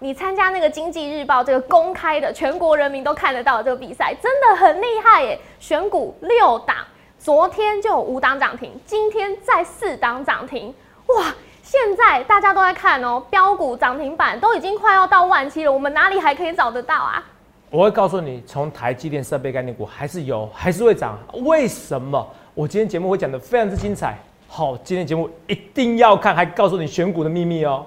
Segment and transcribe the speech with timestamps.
[0.00, 5.36] 你参加那个经济日报这个公开的，全国人民都看得到的这个比赛，真的很厉害耶！
[5.58, 6.76] 选股六档，
[7.18, 10.72] 昨天就有五档涨停，今天再四档涨停，
[11.06, 11.34] 哇！
[11.64, 17.22] 现在大家都在看哦，标股涨停板都已经快要到万七了，我们哪里还可以找得到啊？
[17.68, 21.18] 我会告诉你，从台积电设备概念股还是有，还是会涨。
[21.44, 22.26] 为什么？
[22.54, 24.16] 我今天节目会讲的非常之精彩。
[24.46, 27.84] 好，今天节目一定要看，还告诉你选股的秘密哦。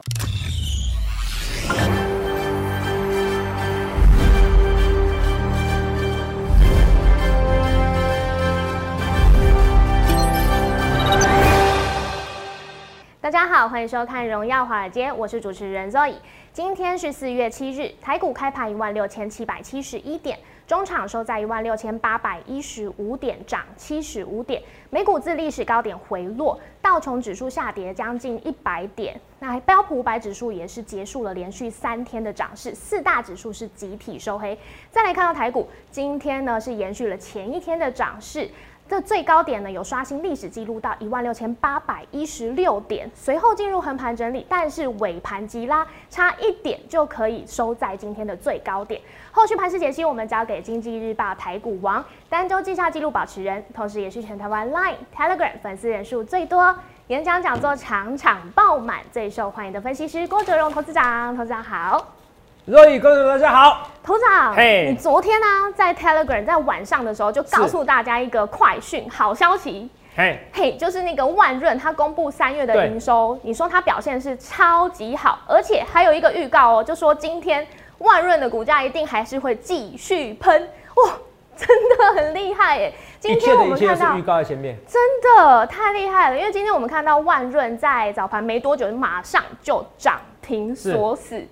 [13.53, 16.15] 好，欢迎收看《荣耀华尔街》，我是主持人 Zoe。
[16.53, 24.63] 今天是四月七日，台股开盘一万六千七百七十一点，中场收在一万六千八百一十五点，涨七十五点。
[24.89, 29.19] 美股自历史高点回落，道琼指数下跌将近一百点。
[29.37, 34.57] 那标普五百指数也是结束了连续三天的涨势，四大指数是集体收黑。
[34.89, 38.49] 再来看到台股，今天呢是延续了前一天的涨势。
[38.91, 48.99] 这最高点呢有刷新历史记录到一万六千八百一十六点，随后进入横盘整理，但是尾盘急拉，差一点就可以收在今天的最高点。
[49.31, 56.75] 后续盘势解析，我们交给经济日报台股王、单周绩效记录保持人，同时也是全台湾 Line、Telegram 粉丝人数最多、
[57.07, 61.33] 演讲讲座场场爆满、最受欢迎的分析师郭哲荣投资长。
[61.37, 62.20] 投资长好。
[62.65, 77.65] 若雨观众大家好，头长，嘿，你昨天呢在 Telegram 在晚上的时候就告诉大家一个快讯，好消息，嘿，嘿，就是那个万润它公布三月的营收，你说它表现是超级好，而且还有一个预告哦，就说今天
[77.97, 80.61] 万润的股价一定还是会继续喷，
[80.97, 81.13] 哇，
[81.57, 81.67] 真
[81.97, 82.93] 的很厉害耶！
[83.19, 91.43] 今天我们看到预告在前面，真的太厉害了，因为今天我们看到万润在早盘没多久马上就涨停锁死。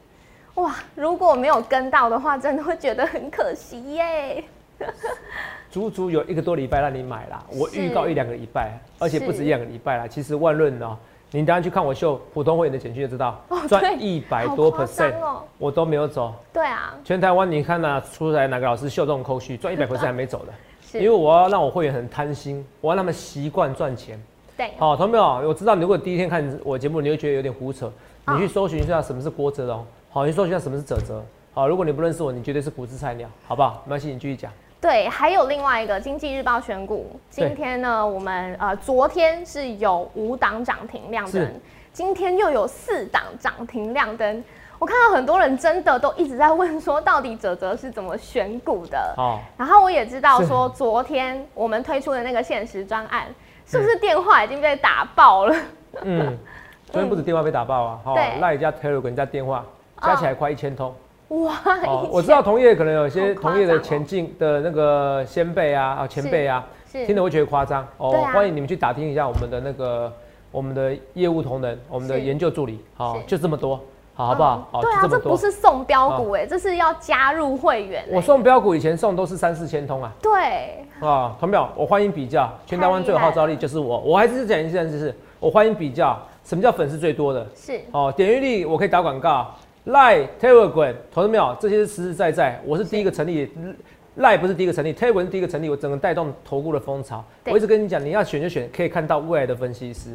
[0.59, 4.43] 哇，如果没有跟到的话，真的会觉得很可惜耶。
[5.71, 10.07] 足足有一个多礼拜让你买啦，我预告一两个礼拜，而且不止一两个礼拜啦。
[10.07, 10.97] 其实万润哦，
[11.31, 13.39] 你等下去看我秀普通会员的简讯就知道，
[13.69, 16.33] 赚一百多 percent 哦，我都没有走。
[16.51, 20.99] 对啊，全台湾你看呐，出来哪个老师秀这种口序赚一百 percent 还没走的？
[20.99, 24.19] 因为我要让我会员很贪心，我要让他们习惯赚钱。
[24.57, 27.91] 对，好，同学们，我知道你如果第一天看我节目，你会觉得有点胡扯，
[28.27, 29.85] 你去搜寻一下什么是郭哲龙。
[30.11, 31.23] 好，你说一下什么是泽泽？
[31.53, 33.83] 好，如果你不认识我，你绝对是股市菜鸟，好不好？
[33.85, 34.51] 没关系，你继续讲。
[34.81, 41.53] 对，还有另外一个经济日报选股，今天呢，我们呃昨天是有五档涨停亮灯，
[41.93, 44.43] 今天又有四档涨停亮灯。
[44.79, 49.13] 我看到很多人真的都一直在问说，到底泽泽是怎么选股的？
[49.15, 49.37] 哦。
[49.57, 53.27] 然后我也知道说，昨天我们推出的那个限时专案，
[53.67, 55.55] 是不是电话已经被打爆了？
[56.01, 56.35] 嗯，
[56.87, 59.63] 昨天不止电话被打爆啊，好， 赖加 Telegram 加电话。
[60.01, 60.93] 加起来快一千通，
[61.29, 61.53] 哇！
[62.09, 68.11] 我知道同业可能有些同业的前进的那个先辈啊啊前辈啊，听了会觉得夸张哦。
[68.33, 70.11] 欢迎你们去打听一下我们的那个
[70.51, 73.79] 我们的业务同仁，我们的研究助理，好，就这么多，
[74.15, 74.81] 好好不好？
[74.81, 78.05] 对啊，这不是送标股哎，这是要加入会员。
[78.11, 80.11] 我送标股以前送都是三四千通啊。
[80.21, 83.99] 对啊，同表，我欢迎比较，全台湾最有号召力就是我。
[83.99, 87.45] 我还是讲一件事，是我欢迎比较，什么叫粉丝最多的？
[87.55, 89.53] 是哦，点阅率我可以打广告。
[89.89, 91.55] 赖 Telegram 投资没有？
[91.59, 92.61] 这些是实实在在。
[92.63, 93.49] 我是第一个成立，
[94.15, 95.69] 赖不是第一个成立，Telegram 是第一个成立。
[95.69, 97.23] 我整个带动投顾的风潮。
[97.45, 100.11] 我一直跟你讲，你要选就选，可以看到未来的分析师，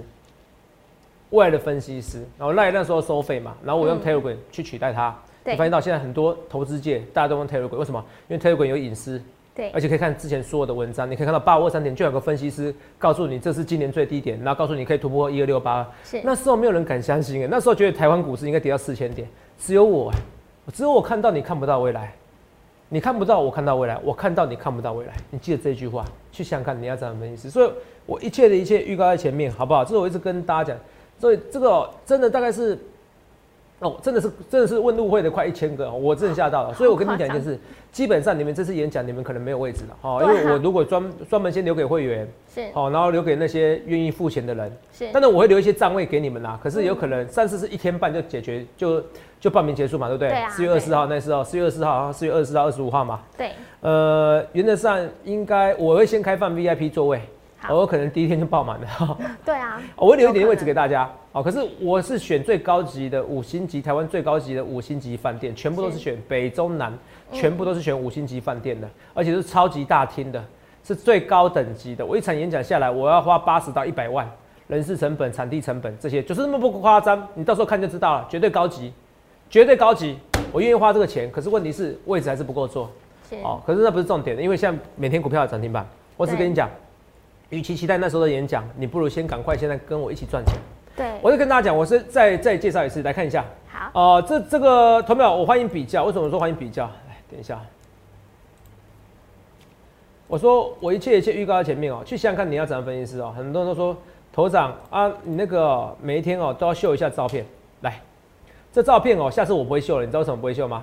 [1.31, 2.19] 未来的分析师。
[2.39, 5.15] 然后赖那时候收费嘛，然后我用 Telegram 去取代它。
[5.45, 8.05] 你发现到现在很多投资界大家都用 Telegram，为什么？
[8.29, 9.21] 因为 Telegram 有隐私。
[9.56, 15.89] 对，而且可以看之前所有的文章，你可以看到八五二三点就有个分析师告诉你这是今年最低点，然后告诉你可以突破一二六八。
[16.03, 19.29] 是，那时候没有人敢相信诶，那时候觉得台湾股市应该跌到四千点，
[19.64, 20.12] 只有我，
[20.75, 22.12] 只有我看到你看不到未来，
[22.91, 27.48] 你看不到我看到未来，我看到你看不到未来，你记得这句话，去想看你要怎样分析。
[27.48, 27.70] 所以
[28.04, 29.82] 我一切的一切预告在前面，好不好？
[29.82, 30.78] 这是我一直跟大家讲，
[31.19, 32.78] 所以这个真的大概是。
[33.84, 36.73] 哦，真的是真的是问路会的快一千个，我真的吓到了。
[36.73, 37.58] 所以我跟你讲一件事，
[37.93, 46.58] 基本上你们这次演讲，你们可能没有位置了，哦，因为我如果专专门先留给会员，是，好，然后留给那些愿意付钱的人，是，但是我会留一些站位给你们啦。
[46.62, 49.05] 可是有可能上次是一天半就解决，就
[49.38, 50.31] 就报名结束嘛，对不对？
[50.31, 53.20] 对四月二十四号那时候，四月二十四号，四月二十四号、二十五号嘛。
[53.37, 53.50] 对。
[53.82, 57.20] 呃，原则上应该我会先开放 VIP 座位。
[57.70, 59.19] 我可能第一天就爆满了。
[59.44, 61.11] 对啊， 我会留一点位置给大家。
[61.32, 66.93] 哦，可是我是选最高级的五星级，台湾最高级的五星级饭店，全部都是选北中南，
[67.32, 70.43] 全部都是选五星级饭店的，而且是超级大厅的，
[70.84, 72.05] 是最高等级的。
[72.05, 74.31] 我一场演讲下来，我要花八十到一百万，
[74.69, 77.26] 人事成本、场地成本这些，就是那么不夸张。
[77.34, 78.93] 你到时候看就知道了，绝对高级，
[79.50, 80.19] 绝对高级。
[80.52, 82.88] 我愿意花这个钱，可是问题是位置还是不够坐。
[83.43, 85.84] 哦，可是那不是重点的，因为现在每天股票的涨停板，
[86.17, 86.70] 我只跟你讲，
[87.55, 90.56] 与其期待那时候的演讲，你不如先赶快现在跟我一起赚钱。
[90.97, 93.45] 对，我就跟大家讲，我是再再介绍一次，来看一下。
[93.69, 93.91] 好。
[93.95, 96.85] 哦，这这个投票我欢迎比较，为什么说欢迎比较？
[96.85, 97.61] 来，等一下。
[100.27, 103.33] 我说我一切一切预告在前面哦，去想想看你要怎样分析师哦。
[103.37, 103.97] 很多人都说
[104.33, 107.47] 头长啊，你那个每一天哦都要秀一下照片。
[107.83, 108.01] 来，
[108.73, 110.83] 这照片哦，下次我不会秀了，你知道为什么不会秀吗？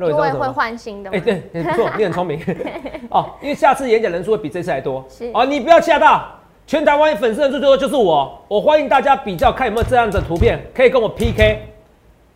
[0.00, 1.10] 因为会换新的。
[1.10, 2.40] 哎，对，不错，你很聪明。
[3.10, 5.04] 哦，因为下次演讲人数会比这次还多。
[5.08, 5.30] 是。
[5.34, 6.24] 哦，你不要吓到，
[6.66, 11.62] 全台湾粉丝人数最多就是我，我欢迎大家比较，看有没有这样的图片可以跟我 PK。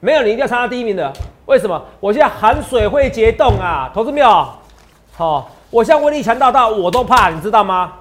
[0.00, 1.12] 没有，你一定要参加第一名的。
[1.46, 1.80] 为什么？
[2.00, 4.46] 我现在含水会结冻啊，投资没有？
[5.12, 5.50] 好。
[5.70, 7.94] 我像威力强大到我都怕，你知道吗？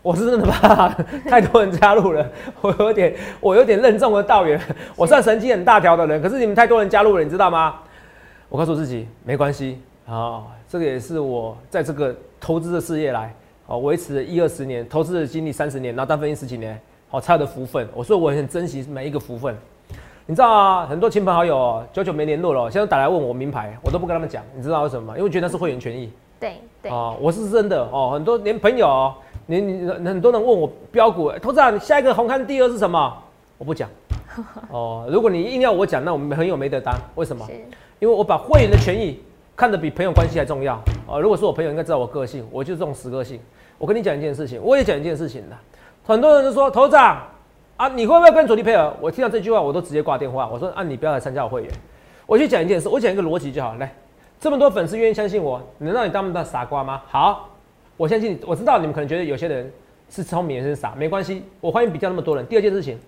[0.00, 0.88] 我是真的怕，
[1.28, 2.24] 太多人加入了，
[2.60, 4.60] 我有点，我有点任重而道远。
[4.94, 7.74] 我算神经很大条的人，可是你们太多人加入了，你知道吗？
[8.48, 13.34] 我告诉自己没关系啊，这个也是我在这个投资的事业来，
[13.66, 17.88] 哦，维持了一二十年，投资的经历三十年，然后当分析十几年，好才有的福分。
[17.92, 19.56] 我说我很珍惜每一个福分。
[20.26, 25.18] 你知道啊，很多亲朋好友久久没联络了，现在打来问我名牌，我都不跟他们讲，你知道为什么吗？
[25.18, 26.10] 因为觉得那是会员权益。
[26.38, 29.12] 对对哦，我是真的哦，很多连朋友，
[29.46, 33.16] 你你很多人问我标股，投资长下一个红勘第二是什么？
[33.58, 33.88] 我不讲
[34.70, 35.06] 哦。
[35.10, 36.94] 如果你硬要我讲，那我们朋友没得当。
[37.14, 37.44] 为什么？
[37.98, 39.18] 因为我把会员的权益
[39.56, 41.20] 看得比朋友关系还重要哦。
[41.20, 43.40] 如果是我朋友，应该知道我个性，我就是这种死个性。
[43.78, 45.56] 我跟你讲一件事情，我也讲一件事情的。
[46.04, 47.22] 很多人都说，头长
[47.76, 48.94] 啊，你会不会跟主力配合？
[49.00, 50.48] 我听到这句话，我都直接挂电话。
[50.48, 51.70] 我说啊，你不要来参加我会员。
[52.26, 53.92] 我去讲一件事，我讲一个逻辑就好，来。
[54.38, 57.02] 这么多粉丝愿意相信我，能让你当不当傻瓜吗？
[57.08, 57.48] 好，
[57.96, 58.38] 我相信你。
[58.46, 59.72] 我知道你们可能觉得有些人
[60.10, 61.42] 是聪明，有些人傻，没关系。
[61.60, 62.46] 我欢迎比较那么多人。
[62.46, 62.98] 第二件事情，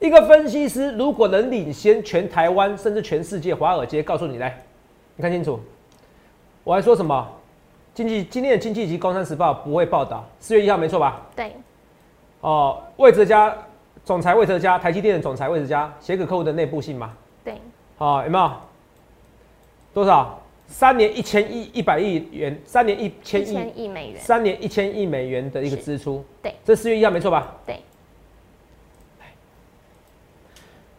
[0.00, 4.58] 一个分析师如果能领先全台湾甚至全世界华尔街，告诉你来，
[5.14, 5.60] 你看清楚，
[6.64, 7.28] 我还说什么？
[7.92, 11.20] 经济今天的经济及工商时报不会报道，四月一号没错吧？
[11.36, 11.52] 对。
[12.40, 13.54] 哦，魏哲家
[14.02, 17.12] 总裁魏哲家，台积电的总裁魏哲家写给客户的内部信吗？
[17.44, 17.54] 对。
[17.98, 18.50] 好，有没有？
[19.92, 20.40] 多少？
[20.66, 26.24] 三年一千亿一百亿元，三年一千亿美元，三年一千亿美元的一个支出。
[26.40, 27.54] 对，这四月一号没错吧？
[27.66, 27.80] 对。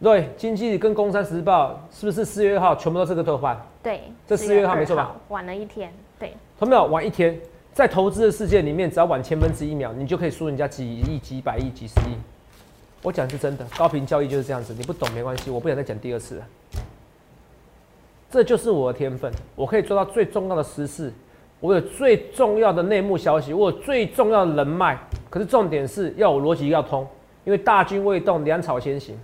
[0.02, 3.56] 对，经济跟工商时报是不是四月二号全部都是个特换？
[3.80, 5.14] 对，这四月二号没错吧？
[5.28, 5.92] 晚了一天。
[6.18, 6.34] 对。
[6.58, 7.38] 同没有晚一天？
[7.72, 12.16] 在投资的世界里面，只要晚千分之一秒，你就可以输人家几亿、几百亿、几十亿。
[13.00, 14.74] 我讲是真的，高频交易就是这样子。
[14.74, 16.46] 你不懂没关系，我不想再讲第二次了。
[18.28, 21.12] 这就是我的天分，我可以做到最重要的实事，
[21.60, 24.98] 我有最重要的内幕消息，我有最重要的人脉。
[25.30, 27.06] 可是重点是要我逻辑要通，
[27.44, 29.16] 因为大军未动，粮草先行。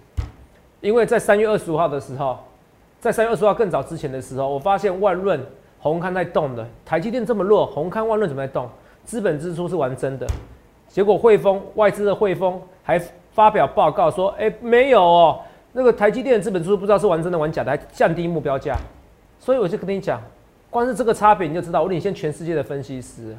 [0.80, 2.38] 因为在三月二十五号的时候，
[3.00, 5.40] 在三月二十五号更早之前的时候，我发现万润
[5.80, 8.68] 红勘在动的，台积电这么弱，红勘万润怎么在动？
[9.04, 10.26] 资本支出是玩真的。
[10.88, 13.00] 结果汇丰外资的汇丰还
[13.32, 15.40] 发表报告说，哎，没有哦，
[15.72, 18.76] 那个台积电的资本支出不知道是玩真的玩假的，还降低目标价。
[19.38, 20.20] 所以我就跟你讲，
[20.70, 23.36] 光是这个差别你就知道，我领先全世界的分析师，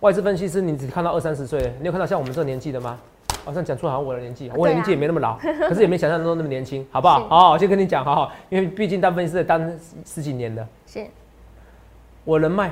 [0.00, 2.98] 外资分析师，你只看到二三十岁，你有看到像我们这个年纪的吗？
[3.44, 5.36] 好像讲出好像我的年纪，我的年纪也没那么老，
[5.68, 7.28] 可是也没想象中那么年轻，好不好？
[7.28, 9.70] 好，我先跟你讲，好好，因为毕竟当分析师当
[10.04, 11.06] 十几年的，是，
[12.24, 12.70] 我人脉，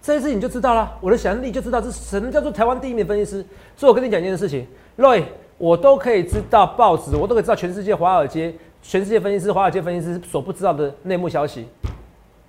[0.00, 3.44] 这件事你就知道了，我的想象力就知道这什么叫做台湾第一名分析师。
[3.76, 5.24] 所以我跟你讲一件事情，Roy，
[5.58, 8.54] 我都可以知道报纸，我都可以知道全世界华尔街。
[8.80, 11.66] 全世界分析师、华尔街分析师所不知道的内幕消息，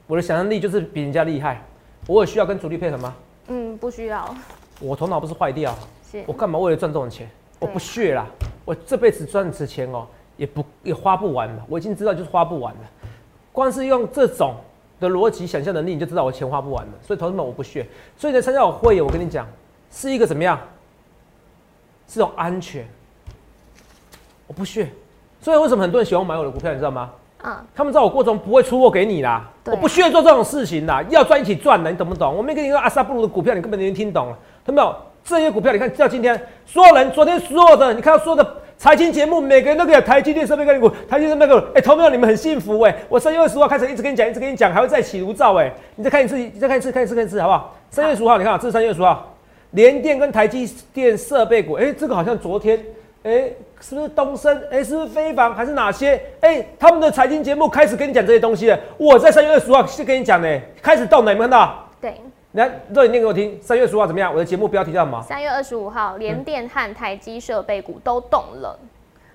[0.06, 1.60] 我的想象力就是比人家厉害。
[2.06, 3.16] 我有需要跟主力配合吗？
[3.48, 4.34] 嗯，不需要。
[4.80, 5.75] 我头脑不是坏掉，
[6.10, 7.28] 是我干嘛为了赚这种钱？
[7.60, 8.25] 我不屑啦！
[8.66, 11.66] 我这辈子赚的钱哦，也不也花不完了。
[11.68, 12.82] 我已经知道就是花不完了。
[13.51, 14.56] 光是用这种
[15.00, 16.94] 的逻辑想象能力，你就知道我钱花不完了。
[17.01, 17.86] 所以同志们，我不屑。
[18.16, 19.46] 所以呢，参加我会员，我跟你讲，
[19.92, 20.58] 是一个怎么样？
[22.08, 22.88] 是种安全。
[24.48, 24.89] 我不屑。
[25.42, 27.12] 所以为什么很多人喜欢买我的股票，你知道吗？
[27.42, 32.36] 啊，他们知道我过程不会出货给你啦，我不需要做这种事情啦，要赚一起赚的，你懂不懂？
[32.36, 34.96] 我没跟你说阿萨布鲁的股票，你根本没听懂了，懂没有？
[35.30, 47.78] 这些股票，你看到今天所有人，昨天所有的，你看到所有的财经节目，每个人都给台积电设备概念股，台积电那个，哎，投票你们很幸福哎，我三月二十号开始一直跟你讲，一直跟你讲，还会再起炉灶哎，你再看一次，你再看一次，看一次，看一次，好不好？
[47.92, 49.36] 三月十五号，你看，这是三月十五号，
[49.72, 52.84] 联电跟台积电设备股，哎，这个好像昨天。
[53.22, 54.58] 哎，是不是东升？
[54.72, 55.54] 哎，是不是非凡？
[55.54, 56.20] 还是哪些？
[56.40, 58.80] 哎，他们的财经节目开始跟你讲这些东西了。
[58.98, 60.48] 我在三月二十号是跟你讲呢，
[60.82, 61.86] 开始动了，有没有看到？
[62.00, 62.14] 对，
[62.53, 63.62] 来，热你念给我听。
[63.62, 64.34] 三月十五号怎么样？
[64.34, 65.22] 我的节目标题叫什么？
[65.22, 68.79] 三月二十五号，联电和台积设备股都动了，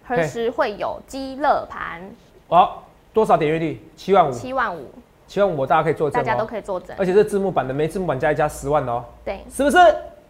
[0.04, 2.02] 何时会有积乐盘？
[2.48, 3.80] 好，多少点阅率？
[3.94, 4.32] 七万五。
[4.32, 4.84] 七万五。
[5.28, 6.20] 七万五，大家可以做证。
[6.20, 6.96] 大家都可以做证。
[6.98, 9.04] 而且是字幕版的，没字幕版加一加十万哦。
[9.24, 9.38] 对。
[9.48, 9.78] 是不是？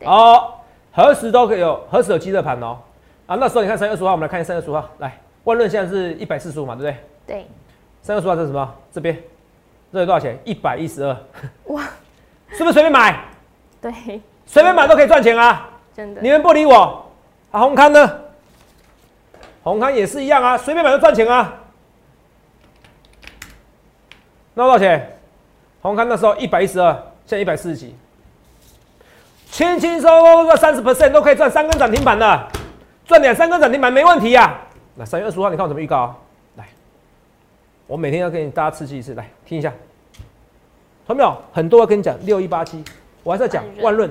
[0.05, 0.53] 哦，
[0.93, 2.77] 何时都可以有，何时有积热盘哦。
[3.27, 4.87] 啊，那时候你看三月十五号，我们来看一下三月十五号。
[4.99, 6.97] 来，万润现在是一百四十五嘛，对不对？
[7.39, 7.47] 对。
[8.03, 8.75] 三月十五号这是什么？
[8.93, 9.19] 这边，
[9.91, 10.39] 这有多少钱？
[10.45, 11.17] 一百一十二。
[11.69, 11.83] 哇！
[12.57, 13.19] 是不是随便买？
[13.81, 13.93] 对。
[14.47, 15.69] 随便买都可以赚钱啊！
[15.97, 16.21] 真的。
[16.21, 17.11] 你们不理我，
[17.51, 18.21] 啊，红康呢？
[19.63, 21.55] 红康也是一样啊，随便买都赚钱啊。
[24.53, 25.19] 那多少钱？
[25.81, 26.93] 红康那时候一百一十二，
[27.27, 27.95] 现在一百四十几，
[29.51, 32.49] 轻轻松松个三十 percent 都可以赚三根涨停板的，
[33.07, 34.61] 赚两三根涨停板没问题呀。
[34.95, 36.17] 那三月二十五号你看我怎么预告啊？
[36.57, 36.65] 来，
[37.87, 39.73] 我每天要给你大家刺激一次，来听一下。
[41.07, 41.37] 同没有？
[41.53, 42.83] 很多要跟你讲六一八七，
[43.23, 44.11] 我还是要讲万润。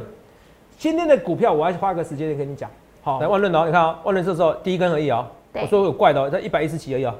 [0.78, 2.70] 今天的股票我还是花个时间跟你讲。
[3.02, 5.26] 好，来万润哦，你看啊，万润这时候第一根而已哦。
[5.54, 7.16] 我说有怪的，哦在一百一十几而已哦。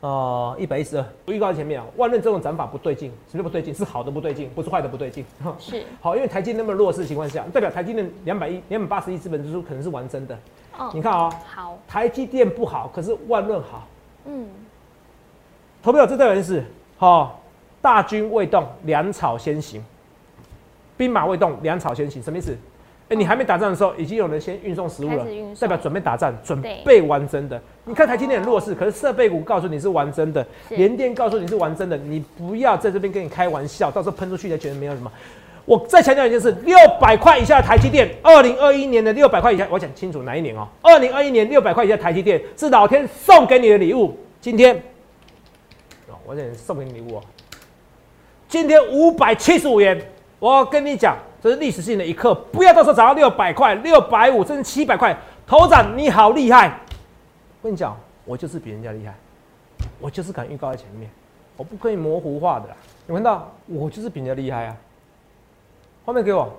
[0.00, 1.86] 哦，一百一十二，我预告在前面啊。
[1.96, 3.72] 万润这种涨法不对劲，什么不对劲？
[3.72, 5.24] 是好的不对劲，不是坏的不对劲。
[5.60, 10.36] 是 好，因为台积那么弱势情况下，代表台积电两百一、两百八十亿资本支出可能是完真的。
[10.76, 13.86] 哦，你看啊，好，台积电不好，可是万润好。
[14.24, 14.48] 嗯，
[15.82, 16.64] 投票这代表是
[16.96, 17.40] 好，
[17.82, 19.82] 大军未动，粮草先行；
[20.96, 22.56] 兵马未动，粮草先行，什么意思？
[23.08, 25.26] 你还没打仗的时候，已经有人先运送食物了，
[25.60, 27.60] 代表准备打仗，准备完真的。
[27.84, 35.12] 你看台积电很弱势，可是设备股告诉你是完真的，联电告诉你是完真的，你不要在这边跟你开玩笑，到时候喷出去才觉得没有什么。
[35.66, 40.66] 我再强调一件事：六百块以下的台积电，二零二一年的六百块以下，我讲清楚哪一年哦？
[40.80, 44.16] 二零二一年六百块以下台积电是老天送给你的礼物。
[44.40, 44.74] 今天，
[46.08, 47.22] 哦，我想送给你礼物哦。
[48.52, 49.98] 今天五百七十五元，
[50.38, 51.16] 我跟你讲。
[51.40, 55.16] 这是历史性的一刻，不要到时候涨到六百块、六百五，甚至七百块，
[55.46, 56.78] 头涨你好厉害！
[57.62, 59.14] 我跟你讲，我就是比人家厉害，
[59.98, 61.08] 我就是敢预告在前面，
[61.56, 62.76] 我不可以模糊化的啦。
[63.06, 64.76] 你看到，我就是比人家厉害啊！
[66.04, 66.52] 画面给我，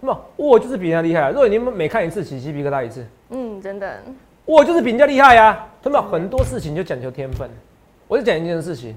[0.00, 1.28] 那么我就是比人家厉害啊！
[1.28, 4.02] 如果你们每看一次起鸡皮疙瘩一次，嗯，真的，
[4.46, 5.66] 我就是比人家厉害呀！
[5.82, 7.50] 他们很多事情就讲求天分，
[8.08, 8.96] 我就讲一件事情，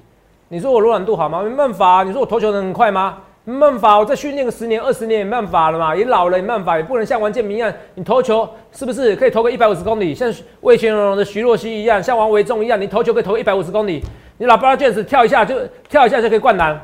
[0.50, 1.44] 你说我柔软度好吗？
[1.44, 3.20] 没办法，你说我投球能很快吗？
[3.44, 14.04] 没办法，我再训练个十年二十年也没办法了嘛，也老了也没办法，也不能像王建民一样，你投球是不是可以投个一百五十公里，像魏全龙的徐若曦一样，像王维忠一样，你投球可以投一百五十公里，
[14.38, 15.56] 你老八卷子跳一下就
[15.89, 16.77] 跳一下就可以灌篮，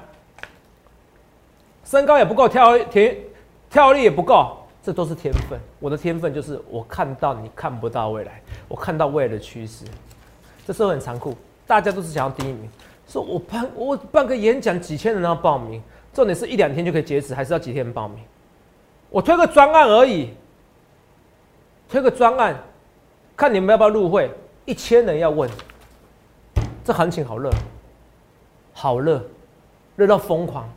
[1.84, 3.04] 身高也不够，跳跳
[3.70, 5.60] 跳力也不够，这都是天分。
[5.80, 9.84] 我的天分就是我看到你看不到未来，我看到未来的趋势。
[10.66, 11.36] 这社会很残酷，
[11.68, 12.70] 大家都是想要第一名，
[13.08, 15.82] 说我办我办个演讲，几千人要报名。
[16.14, 18.20] 重点是一两天就可以截止，还是要几天报名？
[19.10, 20.30] 我推个专案而已，
[21.90, 22.56] 推个专案，
[23.36, 24.32] 看你们要不要入会。
[24.66, 25.50] 一千人要问，
[26.84, 27.50] 这行情好热，
[28.74, 29.22] 好热，
[29.96, 30.70] 热到疯狂。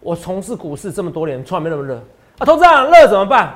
[0.00, 1.96] 我从事股市这么多年，从来没那么热
[2.38, 2.44] 啊！
[2.44, 3.54] 投资人热怎么办？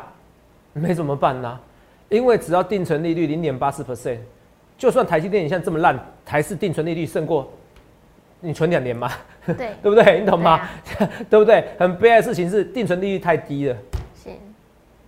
[0.73, 1.61] 没怎么办呢？
[2.09, 4.19] 因为只要定存利率零点八四 percent，
[4.79, 7.51] 就算台积电影像这么烂，台式定存利率胜过
[8.41, 9.11] 你存两年吗？
[9.47, 10.21] 对， 对不对？
[10.21, 10.69] 你懂吗？
[11.29, 11.69] 对不对？
[11.79, 13.77] 很悲哀的事情是定存利率太低了。
[14.23, 14.31] 是，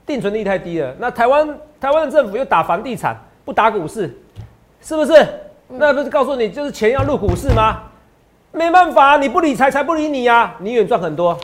[0.04, 0.94] 定存利率太低了。
[0.98, 4.12] 那台湾台湾的政府又打房地产，不打股市，
[4.80, 5.26] 是不是？
[5.68, 7.82] 那不是告诉你就是钱要入股市吗？
[8.52, 10.56] 没办法，你不理财，财不理你呀。
[10.58, 11.38] 你远赚很多。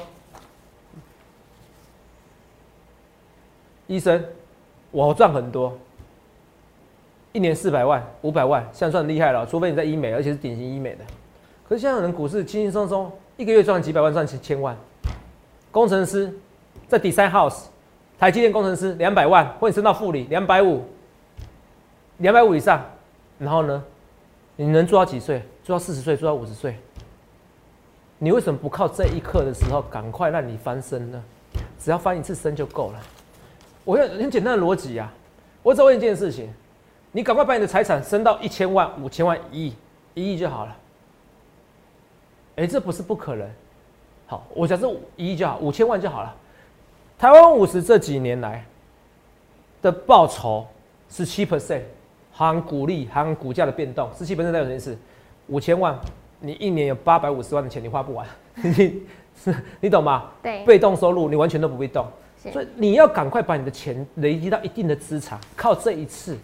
[3.86, 4.20] 医生，
[4.90, 5.78] 我赚很多，
[7.30, 9.46] 一年四百万、五百万，现在算厉害了。
[9.46, 11.04] 除非你在医美，而且是典型医美的。
[11.68, 14.76] 可是现在人股市轻轻松松，一个月赚几百万，赚几千万。
[15.72, 16.32] 工程师
[16.86, 17.64] 在 Design House，
[18.18, 20.84] 台积电工程师两百万，或者升到副理两百五，
[22.18, 22.84] 两百五以上。
[23.38, 23.82] 然后呢，
[24.54, 25.42] 你能做到几岁？
[25.64, 26.76] 做到四十岁，做到五十岁。
[28.18, 31.22] 你为什么不靠这一刻的时候赶快让你翻身呢？
[31.80, 33.00] 只要翻一次身就够了。
[33.84, 35.12] 我要很简单的逻辑呀，
[35.64, 36.48] 我只问一件事情：
[37.10, 39.74] 你赶快把你的财产升到一千万、五千万、一亿、
[40.14, 40.76] 一亿就好了。
[42.56, 43.48] 哎，这不是不可能。
[44.26, 46.34] 好，我假设一亿就好，五千万就好了。
[47.18, 48.64] 台湾五十这几年来
[49.80, 50.66] 的报酬
[51.08, 51.82] 十七 percent，
[52.32, 54.96] 含股利含股价的变动，十七 percent 代表什么意思？
[55.46, 55.96] 五千万，
[56.40, 59.02] 你一年有八百五十万的钱，你花不完， 你
[59.42, 60.30] 是你懂吗？
[60.42, 66.36] 对，被动收入你完全都不被动，所以你要赶快把你的钱累积到一定的资产，靠这一次，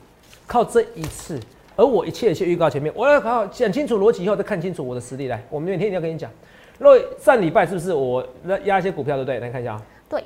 [0.47, 1.41] 靠这一次。
[1.83, 5.43] 而我一切一切预告前面，我要好好讲清楚逻辑以后再看清楚我的实力来。
[5.51, 6.31] 我们每天一定要跟你讲。
[6.79, 8.25] 若上礼拜是不是我
[8.65, 9.41] 压一些股票对不对？
[9.41, 9.83] 来看一下啊。
[10.09, 10.23] 对。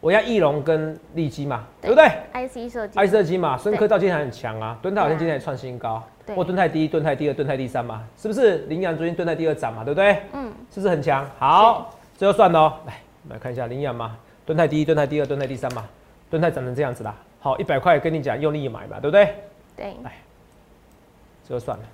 [0.00, 2.98] 我压翼龙跟利基嘛，对不对？IC 设计。
[2.98, 6.02] IC 设计嘛，深科到今天还很强啊，敦泰好像今天也创新高。
[6.34, 8.58] 或敦泰第一、敦泰第二、敦泰第三嘛，是不是？
[8.68, 10.18] 羚羊昨天敦泰第二涨嘛，对不对？
[10.32, 11.28] 嗯，是不是很强？
[11.38, 14.16] 好，这就算了哦，来，我们来看一下羚羊嘛，
[14.46, 15.84] 敦泰第一、敦泰第二、敦泰第三嘛，
[16.30, 17.14] 敦泰涨成这样子啦。
[17.40, 19.34] 好，一百块跟你讲，用力买嘛，对不对？
[19.76, 19.86] 对。
[20.02, 20.12] 来，
[21.48, 21.84] 最后算了，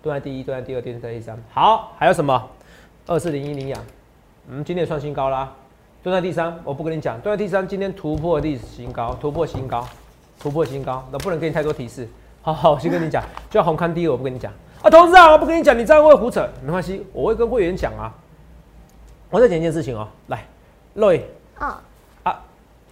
[0.00, 1.36] 蹲在第一、蹲在第二、蹲在第三。
[1.52, 2.48] 好，还有什么？
[3.06, 3.78] 二四零一零养，
[4.48, 5.52] 嗯，今天也创新高啦。
[6.02, 9.86] 蹲在第三，我不跟你讲，蹲在第三，今天突破历史新高，突破新高，
[10.40, 12.08] 突破新高，那不能给你太多提示。
[12.40, 18.14] 好好，我先跟你讲，就要红看第一，我不跟你讲啊，同事啊，我不跟你讲，你这样会胡扯，没关系，我会跟会员讲啊。
[19.28, 20.46] 我再讲一件事情哦，来
[20.96, 21.20] ，Roy，
[21.58, 21.82] 啊
[22.22, 22.40] 啊，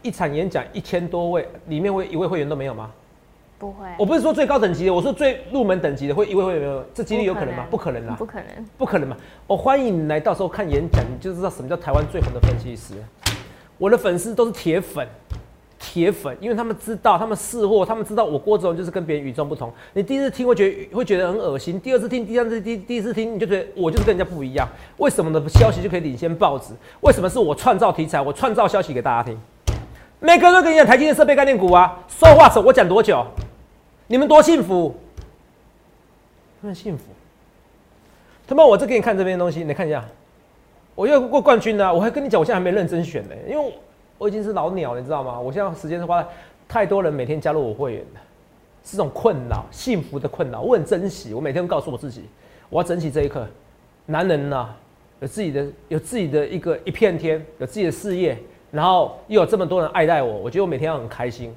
[0.03, 2.91] 一场演讲一千多位，里面会一位会员都没有吗？
[3.61, 7.67] 不会，我不是说最高等级的，我说最入门等级的会一位会员没有，这几率有可能吗？
[7.71, 8.47] 不可能啦，不可能，
[8.79, 9.15] 不可能嘛！
[9.47, 12.95] 我欢迎你来，到时候看演讲，你就知道什么叫台湾最红的分析师。
[13.77, 15.07] 我的粉丝都是铁粉，
[15.79, 19.71] 铁粉，因为他们知道，他们试货，他们知道我郭子龙就是跟别人与众不同。
[19.93, 24.67] 你第一次听会觉得会觉得很恶心，第二次听，第三次第第一次听，你就觉得我就是跟人家不一样。
[24.97, 26.73] 为什么的消息就可以领先报纸？
[27.03, 29.39] 为什么是我创造题材，我创造消息给大家听？
[30.19, 33.23] 每个人都跟你讲台积电设备概念股啊，说话手我讲多久？
[34.11, 34.93] 你们多幸福，
[36.61, 37.05] 很幸福。
[38.45, 40.05] 他妈，我再给你看这边东西，你看一下，
[40.97, 41.95] 我又过冠军了。
[41.95, 43.73] 我还跟你讲，我现在还没认真选呢，因为
[44.19, 45.39] 我已经是老鸟，你知道吗？
[45.39, 46.27] 我现在时间是花
[46.67, 48.21] 太多人每天加入我会员了，
[48.85, 50.61] 是种困扰，幸福的困扰。
[50.61, 52.25] 我很珍惜，我每天都告诉我自己，
[52.69, 53.47] 我要珍惜这一刻。
[54.07, 54.71] 男人呐，
[55.21, 58.37] 有自己的有自己的一个一片天，有自己的事业，
[58.73, 61.55] 然后又有这么多人爱戴我，我觉得我每天要很开心。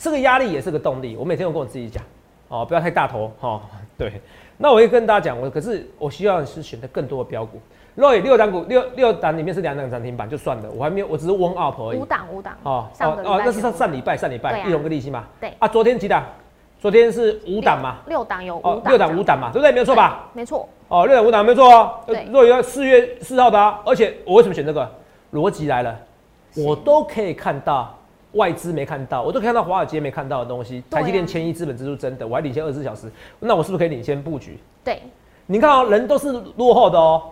[0.00, 2.02] 这个压力也是个动力，我每天都跟我自己讲，
[2.48, 3.60] 哦，不要太大头，哈，
[3.98, 4.10] 对。
[4.56, 7.60] 那我会跟大家讲，我可是我希望是选择更多的标股。
[7.94, 11.98] 若以六档股六六档里面是两档涨停板就算了，我还没有，我只是 one up 而已。
[11.98, 12.56] 五档五档。
[12.62, 15.24] 哦哦哦，那是上上礼拜上礼拜一龙跟利息嘛。
[15.38, 15.52] 对。
[15.58, 16.24] 啊，昨天几档？
[16.78, 17.98] 昨天是五档嘛。
[18.06, 18.82] 六档有五档。
[18.86, 19.70] 六档五档嘛，对不对？
[19.70, 20.30] 没有错吧？
[20.32, 20.66] 没错。
[20.88, 22.00] 哦，六档五档没错哦。
[22.06, 22.26] 对。
[22.30, 24.90] 若以四月四号的，而且我为什么选这个？
[25.34, 25.94] 逻辑来了，
[26.56, 27.94] 我都可以看到。
[28.32, 30.82] 外资没看到，我都看到华尔街没看到的东西。
[30.90, 34.58] 台积电千亿资本支出真的，我还领先二十四小时，那我是不是可以领先布局？
[34.84, 35.02] 对，
[35.46, 37.22] 你看哦，人都是落后的哦。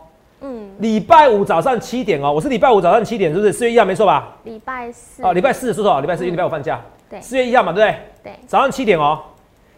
[0.40, 0.70] 嗯。
[0.78, 4.36] 礼拜五早上七点哦，我是礼拜五早上七点，是不是四月一号没错吧？
[4.44, 5.22] 礼拜四。
[5.22, 6.80] 哦，礼拜四说错了，礼拜四因为礼拜五放假。
[7.08, 7.20] 对。
[7.20, 8.32] 四月一号嘛，对不对？
[8.32, 8.32] 对。
[8.46, 9.20] 早上七点哦，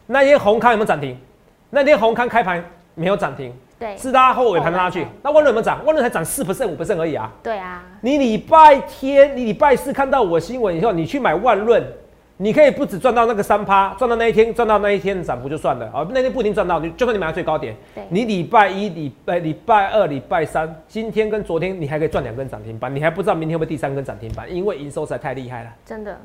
[0.06, 1.16] 那天红康有没有涨停？
[1.70, 3.52] 那天红康开盘没有涨停。
[3.80, 5.82] 对，是拉后尾盘拉去，那万润有没有涨？
[5.86, 7.32] 万润才涨四 percent 五 percent 而已啊。
[7.42, 11.82] 对啊，你礼拜天、你礼拜四看到我新闻以后，你去买万润，
[12.36, 16.06] 你可以不止赚到那个三趴，赚到那一天，赚到那一天的涨幅就算了啊。
[16.10, 17.74] 那天不一定赚到，你就算你买到最高点，
[18.10, 25.70] 你礼拜一、礼拜礼拜二、礼拜三，今天跟昨天你还可以赚两根涨停板，你还不知道明天会不会第三根涨停板，因为营收实在太厉害了。
[25.86, 26.20] 真的，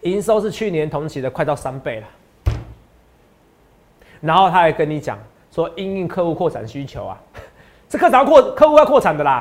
[0.00, 2.06] 营收是去年同期的快到三倍了。
[4.22, 5.18] 然后他还跟你讲
[5.54, 7.16] 说，因应客户扩展需求啊。
[7.88, 9.40] 这客要扩客户要扩产的啦，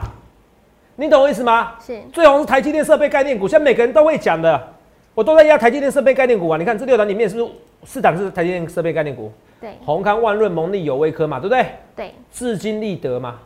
[0.95, 1.73] 你懂我意思吗？
[1.84, 4.62] 是，最红是台积电设备概念股，现在每个人都会讲的，
[5.15, 6.58] 我都在压台积电设备概念股啊。
[6.60, 7.52] 你看这六档里面是不是
[7.84, 9.32] 四档是台积电设备概念股？
[9.60, 11.65] 对，宏康、万润、蒙利、友威科嘛，对不对？
[11.95, 13.39] 对，至今立德嘛，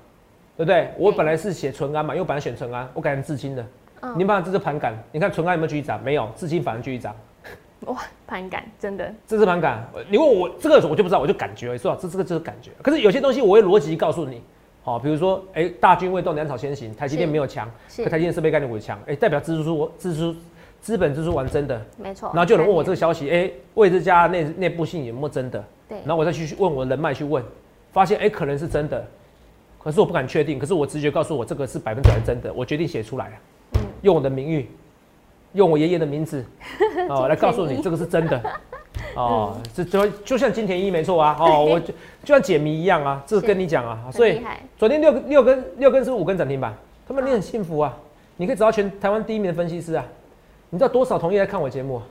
[0.58, 0.92] 对不对？
[0.98, 3.66] 我本来是写纯安嘛，因为本来选纯安，我改成至今的。
[4.02, 6.04] 嗯，你看这是盘感，你看纯安有没有继续涨？
[6.04, 7.16] 没有，至今反而继续涨。
[8.28, 9.90] 哇，盘感真的，这是盘感。
[10.10, 11.98] 你问我这个我就不知道，我就感觉，是吧？
[12.00, 12.72] 这这个就是感觉。
[12.82, 14.42] 可是有些东西我会逻辑告诉你。
[14.84, 16.96] 好，比如说，哎，大军未动，粮草先行。
[16.96, 20.34] 台积电没有强，可台积电设备概念股强，哎，代表支出支出
[20.80, 22.30] 资本支出完真的，没错。
[22.34, 25.62] 然后就有人问我这个消息，哎，魏之家内内部信有没有真的？
[25.90, 25.98] 对。
[26.06, 27.44] 然后我再去问我人脉去问，
[27.92, 29.06] 发现哎，可能是真的，
[29.78, 30.58] 可是我不敢确定。
[30.58, 32.54] 可是我直觉告诉我，这个是百分之百真的。
[32.54, 33.38] 我决定写出来，
[33.74, 34.70] 嗯，用我的名誉，
[35.54, 36.46] 用我爷爷的名字，
[37.10, 38.42] 哦，来告诉你这个是真的。
[39.16, 41.88] 哦，这就就像金田一没错啊，哦， 我就
[42.24, 44.42] 就像解谜一样啊，这跟你讲啊，所以
[44.78, 46.74] 昨天六六根六根是五根涨停板，
[47.08, 47.96] 他们你很幸福啊，
[48.38, 50.06] 你可以找到全台湾第一名的分析师啊，
[50.70, 52.02] 你知道多少同业在看我节目？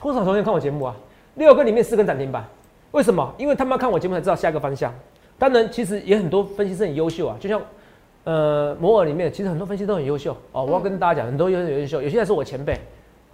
[0.00, 0.94] 多少同业看我节目啊？
[1.36, 2.44] 六根里面四根涨停板，
[2.90, 3.34] 为什么？
[3.38, 4.92] 因为他们要看我节目才知道下一个方向。
[5.38, 7.60] 当然，其实也很多分析师很优秀啊，就像
[8.24, 10.64] 呃摩尔里面，其实很多分析都很优秀哦。
[10.64, 12.78] 我要跟大家讲，很多优优秀，有些人是我前辈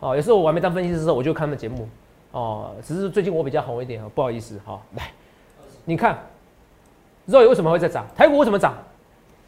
[0.00, 1.88] 哦，有时候我还没当分析师的时候，我就看他们节目。
[2.32, 4.80] 哦，只是最近我比较红一点哦，不好意思哈。
[4.96, 5.10] 来，
[5.84, 6.18] 你看，
[7.26, 8.06] 肉为什么会在涨？
[8.16, 8.74] 台股为什么涨？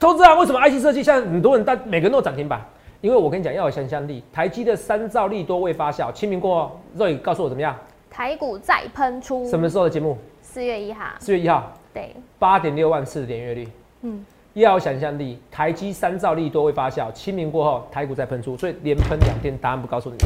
[0.00, 2.60] 投资啊，为什么 IC 设计现在很多人但每个人都涨停板？
[3.00, 4.22] 因为我跟你讲要有想象力。
[4.32, 7.76] 台积的三兆利多未发酵，清明过后，肉也告诉我怎么样？
[8.10, 9.48] 台股再喷出。
[9.48, 10.18] 什么时候的节目？
[10.40, 11.06] 四月一号。
[11.20, 11.72] 四月一号。
[11.94, 12.14] 对。
[12.38, 13.68] 八点六万次的点阅率。
[14.02, 14.24] 嗯。
[14.60, 20.16] 要有想象力，台积三兆利多会发酵，清明过后台股再喷出，所以连喷两天，答案不告诉你。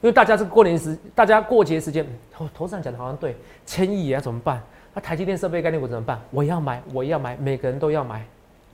[0.00, 3.36] 因为大家是过年时，大家过节时间，头头上讲的好像对，
[3.66, 4.62] 千亿也要怎么办？
[4.94, 6.20] 那台积电设备概念股怎么办？
[6.30, 8.24] 我要买，我要买，每个人都要买，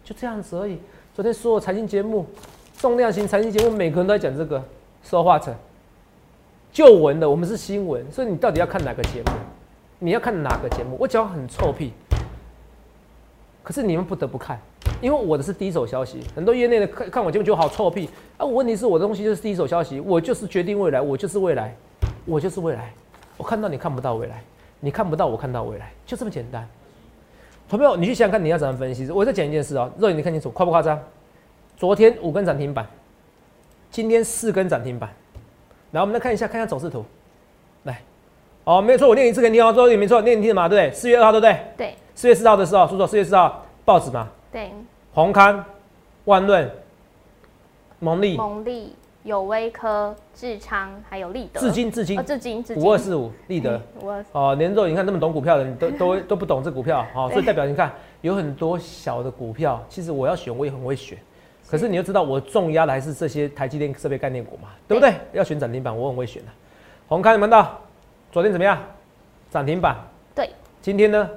[0.05, 0.79] 就这样子而已。
[1.15, 2.27] 昨天所有财经节目，
[2.79, 4.63] 重量型财经节目，每个人都在讲这个
[5.03, 5.55] 说话成
[6.73, 9.33] 旧闻的，我们是新闻，所以你到底要看哪个节目？
[9.99, 10.97] 你要看哪个节目？
[11.01, 11.93] 我讲很臭屁，
[13.65, 14.61] 可是你们不得不看，
[15.01, 16.21] 因为我的是第一手消息。
[16.37, 18.45] 很多业内的看看我节目就好臭屁啊！
[18.45, 21.75] 问题是我的东西就是第一手消息，我就是决定未来，我就是未来，
[22.27, 22.93] 我就是未来。
[23.39, 24.45] 我看到你看不到未来，
[24.81, 26.69] 你看不到我看到未来，就这么简单。
[27.67, 29.11] 朋友，你去想想看，你要怎么分析？
[29.11, 31.01] 我再讲一件事啊，肉眼你看清楚，夸不夸张？
[31.75, 32.87] 昨天五根涨停板，
[33.91, 35.09] 今天四根涨停板。
[35.93, 37.03] 来，我们再看一下，看一下走势图。
[37.85, 38.03] 来，
[38.65, 40.95] 哦，没有错，我念一次给你哦，周也没错，念一次嘛，对不对？
[40.95, 41.59] 四月二号，对不对？
[41.79, 41.95] 对。
[42.15, 44.29] 四月四号的时候，说说四月四号报纸嘛。
[44.53, 44.71] 对。
[45.13, 45.65] 宏康、
[46.25, 46.71] 万润、
[48.01, 51.61] 蒙利、蒙利、有威科、智昌，还有立德。
[51.61, 53.81] 至今，至今，至今，五二四五，立德。
[54.33, 61.17] 哦，年肉，你看那么懂股票的，你都都 都不懂这股票，好，所以代表你看有很多小的股票，其实我要选，我也很会选。
[61.69, 65.15] 可是你要知道，我重压的还是这些台积电设备概念股嘛，对不对？
[65.33, 66.49] 要选涨停板，我很会选的。
[67.07, 67.79] 红开你们到，
[68.33, 68.79] 昨天怎么样？
[69.51, 69.97] 涨停板。
[70.35, 70.51] 对。
[70.83, 71.31] 今天呢？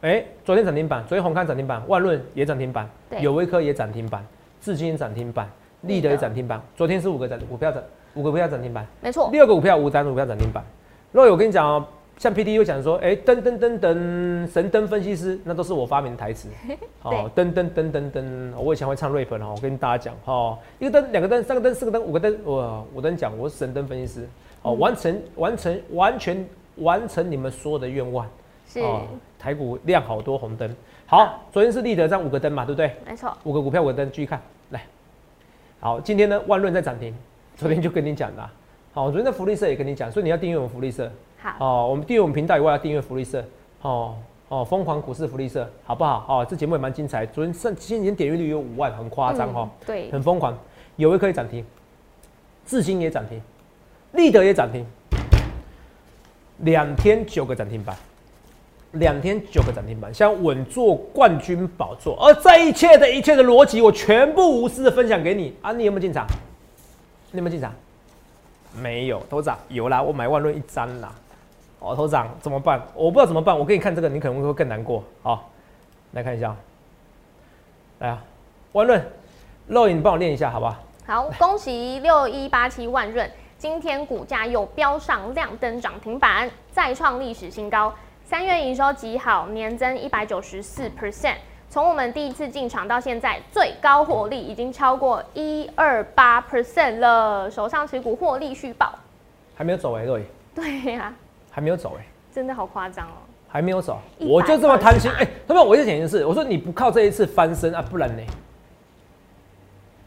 [0.00, 2.88] 哎，昨天涨停板，昨天红康涨停板，万润也涨停板，
[3.20, 4.24] 有威科也涨停板，
[4.60, 5.50] 至今涨停板，
[5.82, 6.62] 立德也涨停板。
[6.76, 7.82] 昨天是五个涨股票涨，
[8.14, 8.86] 五个股票涨停板。
[9.00, 9.28] 没错。
[9.32, 10.64] 六个股票五涨股票涨停板。
[11.10, 11.84] 若有我跟你讲哦。
[12.16, 16.48] 像 P D 又讲说，哎，噔噔噔噔，神灯分析师，那都是我发明的台词。
[17.02, 24.28] 哦，噔噔噔噔噔，我以前会唱 rap 哦，我跟大家讲，哦，一个灯，两个灯，三个灯，四个灯，五个灯，我我跟你讲，我是神灯分析师，
[24.62, 28.26] 哦，完成完成完全完成你们所有的愿望。
[28.68, 28.80] 是。
[29.38, 30.68] 台股亮好多红灯。
[31.06, 32.92] 好，昨天是立德涨五个灯嘛，对不对？
[33.06, 33.36] 没错。
[33.44, 34.82] 五个股票五个灯，继续看，来。
[35.80, 37.14] 好，今天呢，万润在涨停，
[37.56, 38.50] 昨天就跟你讲了。
[38.92, 41.10] 好，昨天的福利社也跟你讲，所以你要订阅我们福利社。
[41.38, 43.44] 好哦，我们订阅我们频道以外要订阅福利社，
[43.82, 44.16] 哦
[44.48, 46.24] 哦，疯狂股市福利社，好不好？
[46.28, 47.24] 哦，这节目也蛮精彩。
[47.24, 50.58] 昨天上今天点阅率有五万，很夸张哈，对，很疯狂。
[50.96, 51.64] 有一可以涨停，
[52.66, 53.40] 智新也涨停，
[54.12, 54.84] 立德也涨停，
[56.58, 57.96] 两天九个涨停板，
[58.92, 62.16] 两天九个涨停板，想稳坐冠军宝座。
[62.20, 65.72] 而这一切的一切的逻辑，我全部无私的分享给你啊！
[65.72, 66.26] 你有没有进场？
[67.32, 67.72] 你有没有进场？
[68.74, 71.12] 没有，头涨有啦，我买万润一张啦。
[71.80, 72.82] 哦，头涨怎么办？
[72.94, 73.56] 我不知道怎么办。
[73.56, 75.04] 我给你看这个，你可能会更难过。
[75.22, 75.50] 好，
[76.12, 76.56] 来看一下，
[77.98, 78.24] 来啊，
[78.72, 79.02] 万润，
[79.66, 80.76] 肉影帮我练一下，好不好？
[81.06, 87.92] 好，恭喜六一八七万润，今天股价又飙上亮灯涨停板，再创历史新高。
[88.28, 91.36] 三月营收极好，年增一百九十四 percent。
[91.70, 97.50] 从我们第一次进场到现在，最高获利已经超过一二八 percent 了。
[97.50, 98.92] 手上持股获利续报，
[99.54, 100.26] 还没有走哎，对。
[100.54, 101.10] 对呀。
[101.50, 103.16] 还没有走哎，真的好夸张哦！
[103.48, 105.26] 还没有走，我就这么贪心哎！
[105.46, 108.22] 他们，我就讲一件事，我说你不靠这一次翻身啊，不然呢？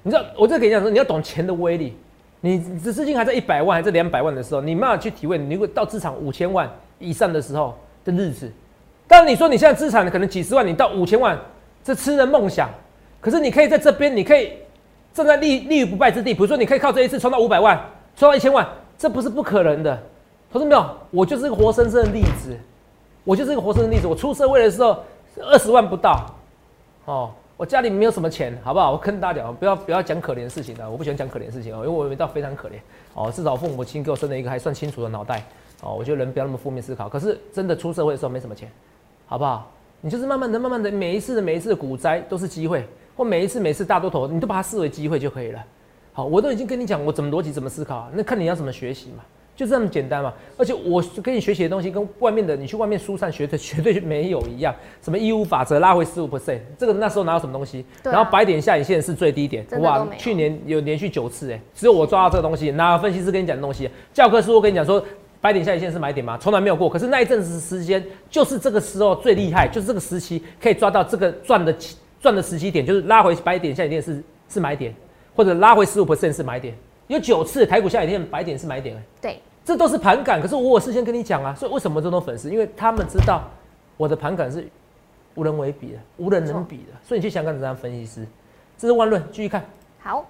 [0.04, 1.98] 你知道，我这跟你讲说，你要懂钱的威力。
[2.42, 5.40] 你资金还在一百万还是两百万的时候，你慢慢去体会。
[5.40, 8.52] 你如果到资产五千万以上的时候的日子，
[9.08, 11.38] 当然你说你现在资产可能几十万，你到五千万，
[11.84, 12.70] 这痴人梦想。
[13.20, 14.54] 可是你可以在这边，你可以
[15.14, 16.34] 站在立立于不败之地。
[16.34, 17.80] 比如说，你可以靠这一次冲到五百万，
[18.16, 20.02] 冲到一千万，这不是不可能的。
[20.52, 22.58] 同志没有，我就是一个活生生的例子，
[23.24, 24.08] 我就是一个活生生的例子。
[24.08, 25.04] 我出社会的时候
[25.40, 26.26] 二十万不到，
[27.06, 28.92] 哦，我家里没有什么钱，好不好？
[28.92, 32.74] 我跟大家，不要不要讲可怜的事情的，我不喜欢讲可怜的事情哦，因为我没到非常可怜
[33.14, 35.44] 哦，至少父母亲给我生了一个还算清楚的脑袋
[35.82, 35.96] 哦。
[35.98, 37.10] 我觉得人不要那么负面思考。
[37.10, 38.70] 可是真的出社会的时候没什么钱，
[39.26, 39.72] 好不好？
[40.02, 42.84] 你就是慢慢的、慢慢的，每一次的每一次的股灾都是机会，
[43.16, 45.64] 或每一次每次大多头，你都把它视为机会就可以了。
[46.14, 49.24] 好，我都已经跟你讲我怎么逻辑怎么思考，那看你要怎么学习嘛。
[49.54, 50.34] 就这么简单嘛！
[50.58, 54.74] 而且我跟你学习的东西跟外面的你去外面书上学的绝对没有一样。
[55.04, 57.86] 什么义务法则拉回十五 percent，这个那时候哪有什么东西？
[58.02, 60.08] 然后白点下影线是最低点，哇！
[60.18, 62.72] 去年有连续九次哎，只有我抓到这个东西。
[62.72, 63.88] 哪有分析师跟你讲的东西？
[64.12, 65.04] 教科书我跟你讲说，
[65.42, 66.38] 白点下影线是买点吗？
[66.40, 66.88] 从来没有过。
[66.88, 71.76] 可是那一阵子时间就是这个时候最厉害，就是这个时期可以抓到这个赚的
[72.22, 74.94] 赚的时机点，就是拉回白点下影线是是买点，
[75.36, 76.74] 或者拉回十五 percent 是买点。
[77.08, 79.40] 有九次台股下影线白点是买点哎，对。
[79.64, 82.50] 这都是盘感，可是我我事先跟你讲啊，所以为什么这种粉丝？
[82.50, 83.44] 因为他们知道
[83.96, 84.68] 我的盘感是
[85.36, 88.26] 无人为比的，无人能比的，所以你去想看这样分析师，
[88.76, 89.64] 这是万论，继续看。
[90.00, 90.26] 好，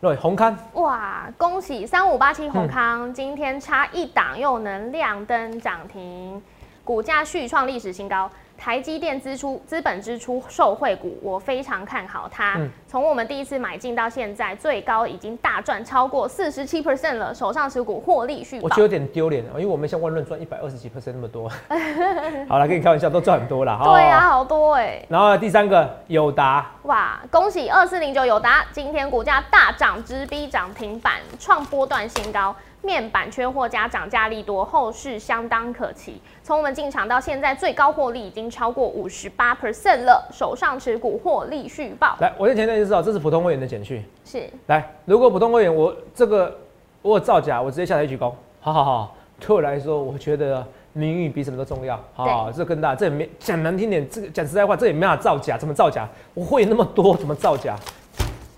[0.00, 6.42] 对，宏康，哇，恭喜三五八七宏康，今天差一档又能亮灯涨停，
[6.82, 8.30] 股价续创历史新高。
[8.60, 12.60] 台积电支出资本支出受惠股，我非常看好它。
[12.86, 21.50] 从我们第一次买进到现在，最高已经大赚超过四十七 percent 了，手上持股获利续我觉得有点丢脸因为我们像万润赚一百二十几 percent 那么多。
[22.50, 23.84] 好了，跟你开玩笑，都赚很多了哈。
[23.84, 25.02] 对啊，好多哎。
[25.08, 32.54] 然后第三个友达，哇，恭喜二四零九友达，今天股价大涨，直逼涨停板，创波段新高。
[32.82, 36.20] 面板缺货加涨价力多，后市相当可期。
[36.42, 42.16] 从我们进场到现在，最高获利已经超过五十八 percent 了，手上持股获利续报。
[42.20, 44.02] 来，我先前段就知道这是普通会员的简讯。
[44.24, 44.48] 是。
[44.66, 46.56] 来，如果普通会员我这个
[47.02, 48.32] 我有造假，我直接下台鞠躬。
[48.60, 51.98] 好好好，对我来说，我觉得名誉比什么都重要。
[52.14, 56.08] 好，这更大，这也没讲难听点，这个讲实在话，这也没法造假，怎么造假？
[56.34, 57.76] 我会员那么多，怎么造假？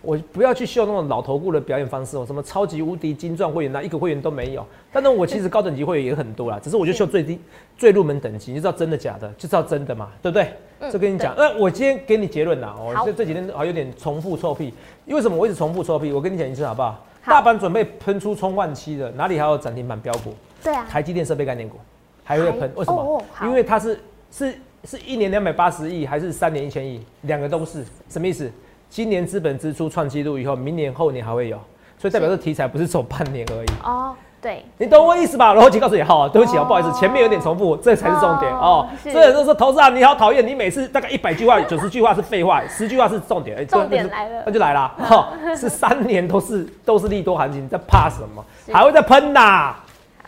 [0.02, 4.66] 我不要去秀那种老头顾的表演方式哦，什么超级无敌金钻会员呐，一个会员都没有。
[4.92, 7.38] 但是我其实高等级会员也很多啦，只是我就秀最低、
[7.78, 10.90] 最入门等级，你知道真的假的，就知道真的嘛，对不对？
[10.90, 14.74] 就跟你讲，那我今天给你结论啦，哦，这这几天好有点重复臭屁，
[15.06, 15.36] 因为什么？
[15.36, 17.04] 我一直重复臭屁，我跟你讲一次好不好？
[17.24, 20.34] 大盘准备喷出冲万期的，哪里还有涨停板标股？
[20.64, 21.76] 对啊，台积电设备概念股
[22.24, 23.22] 还会喷，为什么？
[23.42, 24.00] 因为它是
[24.32, 24.52] 是
[24.84, 27.00] 是一年两百八十亿，还是三年一千亿？
[27.22, 28.50] 两个都是，什么意思？
[28.92, 31.57] 今年资本支出创纪录以后，明年后年还会有，
[31.96, 33.68] 所以代表这题材不是走半年而已。
[33.83, 35.55] 哦，对，你懂我意思吧？
[35.55, 38.87] 逻辑告诉你，好，对不起啊，不好意思，前面有点重复，这才是重点哦。
[39.02, 43.57] 所以有人说投资啊，你好讨厌，你每次大概一百句话，九十句话是废话， 十句话是重点。
[43.57, 44.87] 哎，重点来了，那就来了。
[44.98, 48.44] 哈，是三年都是 都是利多行情，在怕什么？
[48.70, 49.74] 还会再喷呐？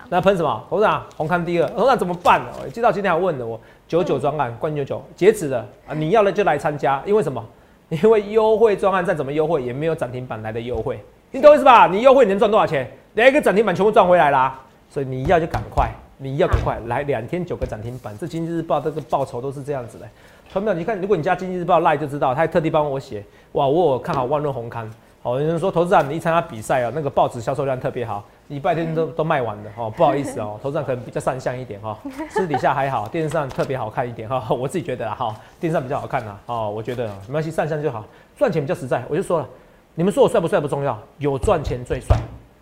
[0.09, 0.65] 那喷什么？
[0.71, 2.41] 董事长，红康第二，董事长怎么办？
[2.41, 2.65] 呢、啊？
[2.73, 7.45] 记到今天还问了我，九九专案关九九截止了啊，你要了就来参加，因为什么？
[8.03, 10.99] 因为优惠专案再怎么优惠，也没有涨停板来的优惠，
[11.31, 11.87] 你懂意思吧？
[11.87, 12.91] 你优惠能赚多少钱？
[13.15, 20.09] 两个涨停板全部赚回来啦，所以你要就赶快，你要赶快来两天九个涨停板，这经济日报这个报酬都是这样子的。
[20.53, 24.91] 朋友，你看，如果你加经济日报赖就知道，他还特地帮我写，哇，我有看好万润红刊。
[25.23, 38.05] 哦，有人说投资长，你一参加比赛啊，那个报纸销售量特别好，礼拜天都都卖完了哦，不好意思哦， 头上可能比较上相一点哈，私底下还好， 电视上特别好看一点哈，我自己觉得哈，电视上比较好看呐，哦，我觉得没关系，上相就好，
[38.37, 39.49] 赚钱比较实在，我就说了，
[39.95, 42.17] 你们说我帅不帅不重要，有赚钱最帅，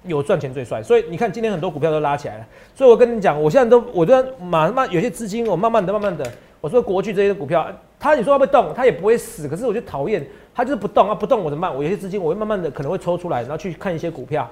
[0.05, 6.25] 有赚钱最帅，所以你看今天很多股票都拉起来了，所以我跟你讲，我现在都我都慢慢有些资金，我慢慢的慢慢的，
[6.61, 7.67] 我说国巨这些股票，
[7.99, 10.25] 它你说它会动，它也不会死，可是我就讨厌。
[10.55, 11.75] 它就是不动啊，不动我怎么办？
[11.75, 14.47] 我有些资金我会慢慢的可能会抽出来，然后去看一些股票。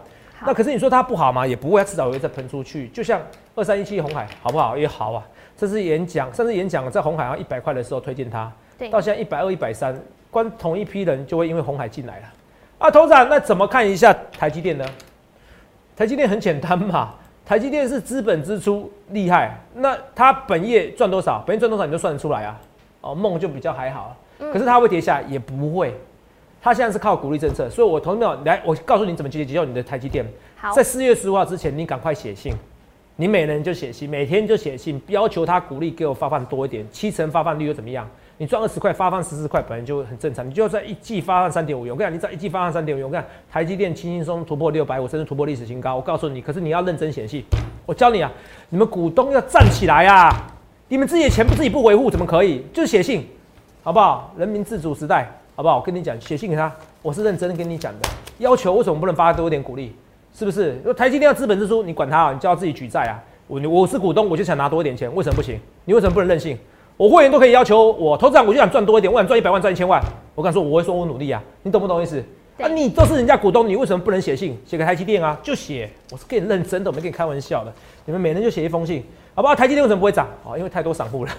[0.47, 1.47] 那可是你说它不好吗？
[1.47, 2.89] 也不会，它迟早会再喷出去。
[2.89, 3.21] 就像
[3.55, 4.77] 二三一七红海好不好？
[4.77, 5.23] 也好啊。
[5.57, 8.51] 这次演讲，上次演讲在红海要一百块的时候推荐它，
[8.91, 9.95] 到现在一百二、一百三，
[10.31, 12.27] 光同一批人就会因为红海进来了。
[12.79, 14.85] 啊，头长，那怎么看一下台积电呢？
[15.95, 21.45] 台积电很简单嘛，台积电是资本支出厉害，那它本业赚多少？
[21.47, 22.59] 本业赚多少你就算得出来啊。
[23.03, 24.17] 哦，梦就比较还好。
[24.39, 25.95] 可是它会跌下，也不会。
[26.63, 30.25] 它现在是靠鼓励政策，所以我同没有来，我告诉你怎么解决你的台积电。
[30.75, 32.53] 在四月十五号之前，你赶快写信，
[33.17, 38.07] 你每人就写信，每天就写信，要求他鼓励给我发放多一点，七成发放率又怎么样？
[38.37, 40.47] 你赚二十块，发放十四块，本来就很正常。
[40.47, 45.97] 你就算一季发放三点五元，我跟你讲，你在一季发放三点五元，我跟你讲，台积电轻轻松突破六百我，甚至突破历史新高。
[45.97, 47.43] 我告诉你，可是你要认真写信。
[47.87, 48.31] 我教你啊，
[48.69, 50.31] 你们股东要站起来啊！
[50.89, 52.65] 你们自己的钱不自己不维护，怎么可以？
[52.73, 53.27] 就是写信。
[53.83, 54.33] 好不好？
[54.37, 55.77] 人民自主时代，好不好？
[55.77, 58.09] 我跟你讲，写信给他，我是认真的跟你讲的。
[58.39, 59.95] 要求为什么不能发多一点鼓励？
[60.35, 60.81] 是不是？
[60.97, 62.33] 台积电要资本支出，你管他啊？
[62.33, 63.21] 你叫他自己举债啊！
[63.47, 65.61] 我我是股东，我就想拿多一点钱，为什么不行？
[65.85, 66.59] 你为什么不能任性？
[66.97, 70.03] 我会员都可以要求我投资长，我就想赚多一点，我想赚一百万，赚一千万。
[70.35, 71.43] 我敢说，我会说我努力啊！
[71.63, 72.25] 你懂不懂意思？
[72.59, 75.39] 啊，你都是人家股东，你为什么不能写信写给台积电啊？
[75.43, 77.73] 就写，我是跟你认真的，我没跟你开玩笑的。
[78.07, 79.55] 你们每人就写一封信，好不好？
[79.55, 80.27] 台积电为什么不会涨？
[80.43, 81.31] 哦，因为太多散户了，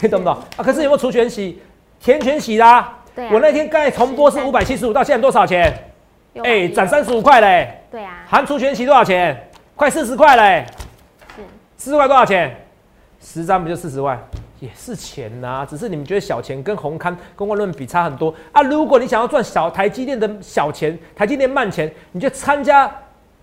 [0.00, 0.34] 你懂不懂？
[0.56, 1.60] 啊，可是有没有除权息？
[2.00, 2.98] 填全息啦！
[3.14, 5.72] 对，我那天刚才重播是五百七十五，到现在多少钱？
[6.42, 7.82] 哎，涨三十五块嘞！
[7.90, 9.48] 对啊，含除权息多少钱？
[9.76, 10.64] 快四十块嘞！
[11.36, 11.42] 是，
[11.76, 12.56] 四十块多少钱？
[13.20, 14.18] 十张不就四十万？
[14.58, 18.62] 也是钱呐，只是你们觉得小钱，跟红康、跟万润比差很多啊！
[18.62, 22.90] 如果你想要赚小台积电的小钱，台积电慢钱，你就参加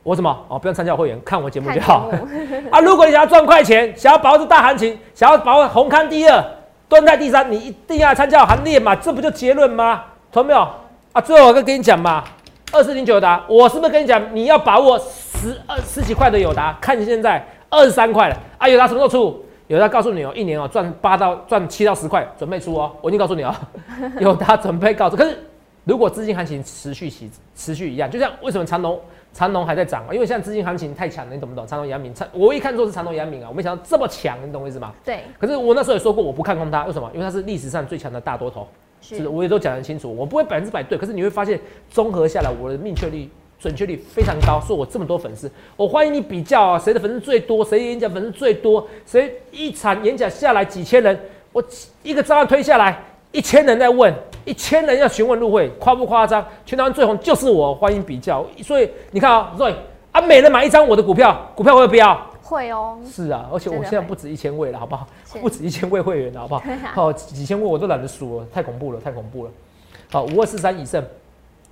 [0.02, 0.46] 我什么？
[0.48, 2.10] 哦，不用参加会员，看我节目就好。
[2.72, 6.44] 啊，如果你想要赚快钱，想要把握住大行情，想要把握红康第二。
[6.90, 10.04] 蹲在第三，你一定要参加行列嘛，这不就结论吗？
[10.32, 10.68] 懂没有？
[11.14, 12.24] 啊，最后我跟跟你讲嘛，
[12.72, 16.76] 二四零九达，我是不是跟你讲，你要把握十二十几块的友达？
[16.82, 19.46] 看你现在二十三块了，啊，友达什么时候出？
[19.68, 23.54] 友达告诉你哦，一年哦赚八到赚七到十块，准备出哦，我已经告诉你哦，
[24.20, 25.16] 友达准备告诉。
[25.16, 25.38] 可是
[25.84, 29.00] 如果资金行情持续起持续一样，就像为什么长隆
[29.32, 31.66] 长隆还在涨，因为现在资金行情太强了，你懂不懂？
[31.66, 34.94] 长隆、阳明，长我一看就是长隆、阳明啊，我没想到这么强，你懂我意思吗？
[35.06, 35.22] 对。
[35.38, 37.10] 可是我那时候也说过，我不看空它，为什么？
[37.14, 38.68] 因为它是历史上最强的大多头，
[39.02, 40.98] 是我也都讲得清楚，我不会百分之百对。
[40.98, 44.60] 可是你会发现，综合下来，我的命确率、准确率非常高。
[44.60, 51.18] 说我这么多粉丝，我欢迎你比较啊，谁的粉丝最多，谁演讲粉丝最多，谁一场演讲下来几千人，
[51.54, 51.64] 我
[52.04, 53.04] 一个账号推下来。
[53.32, 54.12] 一千人在问，
[54.44, 56.44] 一千人要询问入会，夸不夸张？
[56.66, 58.44] 全台湾最红就是我，欢迎比较。
[58.64, 59.74] 所以你看啊，Roy
[60.12, 62.20] 啊，每人买一张我的股票，股票会不要？
[62.42, 62.98] 会哦。
[63.06, 65.08] 是啊，而且我现在不止一千位了，好不好？
[65.40, 66.64] 不止一千位会员了，好不好？
[66.94, 69.52] 好，几千位我都懒得数了，太恐怖了，太恐怖了。
[70.12, 71.00] 好，五二四三以上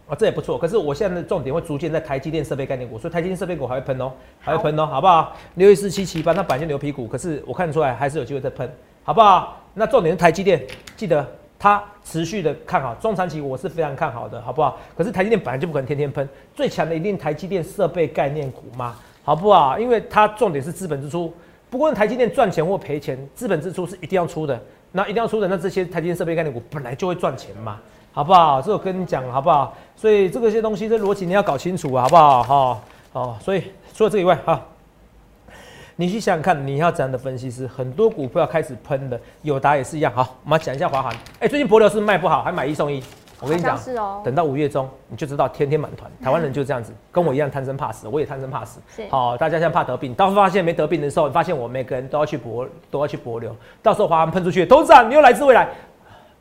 [0.08, 0.60] 啊，这也不错。
[0.60, 5.36] 可是我现在的重点会逐渐在台积电设备概念股，所以台积电设备股还会喷哦，还会喷哦，好不好？
[5.56, 8.72] 六一四七七八，它本来就牛皮股，可是我看出来还是有机会再喷，
[9.04, 9.60] 好不好？
[9.74, 10.64] 那重点是台积电，
[10.96, 11.26] 记得。
[11.60, 14.78] 它持续的看好中长期，我是非常看好的，好不好？
[14.96, 18.96] 可是台积电本来就不可能天天喷，最强的一定台积电设备概念股嘛？
[19.24, 19.80] 好不好？
[19.80, 21.34] 因为它重点是资本支出，
[21.70, 27.80] 不过台积电赚钱或赔钱，资本支出是一定要出的，那一定要出的，那这些台积电设备概念股本来就会赚钱嘛，
[28.14, 28.62] 好不好？
[28.62, 29.76] 这我跟你讲，好不好？
[29.96, 32.44] 所以这个些东西这逻辑你要搞清楚，好不好？
[32.44, 34.64] 哈，好，所以除了这以外，哈。
[36.00, 37.66] 你去想想看，你要怎样的分析师？
[37.66, 40.14] 很多股票开始喷的，友达也是一样。
[40.14, 41.12] 好，我们讲一下华航。
[41.40, 43.04] 哎，最近博流是卖不好，还买一送一。
[43.40, 44.22] 我跟你讲，是哦。
[44.24, 46.10] 等到五月中，你就知道天天满团。
[46.24, 48.80] 台湾人就这样子，跟我一样贪生怕死，我也贪生怕死。
[49.10, 53.56] 好，大家现在怕得病，当发现没得病的时候，发现我每个人都要去博，都要去博流。
[53.82, 55.68] 到时候华航喷出去，董事长你又来自未来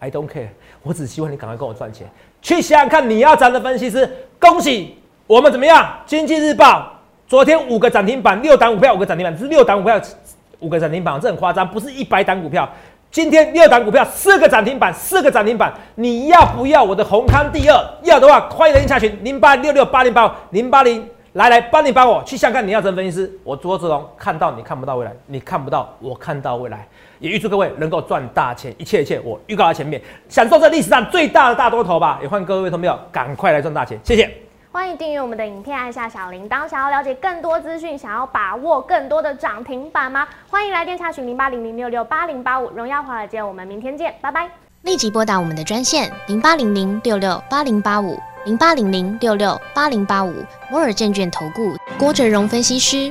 [0.01, 0.49] ，I don't care，
[0.83, 2.07] 我只希望你赶快跟我赚钱。
[2.43, 4.07] 去想想看，你要怎样的分析师？
[4.39, 5.99] 恭喜我们怎么样？
[6.05, 6.93] 经济日报。
[7.29, 10.01] 昨天五个涨停板，六档股票五个涨停板，是六档股票
[10.61, 12.69] 五个涨停板，这很夸张，不是一百档股票。
[13.11, 17.85] 今天六档股票四个涨停板，四个涨停板，你要不要我的宏康第二？
[18.05, 26.87] 要的话，欢迎来下群零八六六八零八零八零，来来帮你帮我去下看你要成分析师，我卓志龙看到你看不到未来，你看不到我看到未来，
[27.19, 34.46] 也预祝各位能够赚大钱，一切一切我预告在前面，享受这历史上最大的大多头吧，也欢迎各位同票赶快来赚大钱，谢谢。
[34.77, 36.69] 欢迎订阅我们的影片，按下小铃铛。
[36.69, 40.29] 想要了解更多资讯，想要把握更多的涨停板吗？
[40.51, 42.69] 欢迎来电查询零八零零六六八零八五。
[42.77, 44.47] 荣耀华尔街，我们明天见，拜拜。
[44.83, 53.11] 立即拨打我们的专线零八零零六六八零八五零八零零六六八零八五摩尔证券投顾郭哲荣分析师。